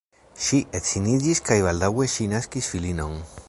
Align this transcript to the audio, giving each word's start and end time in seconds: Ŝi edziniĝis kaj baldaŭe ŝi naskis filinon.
Ŝi 0.45 0.61
edziniĝis 0.79 1.43
kaj 1.51 1.59
baldaŭe 1.67 2.09
ŝi 2.15 2.29
naskis 2.35 2.71
filinon. 2.73 3.19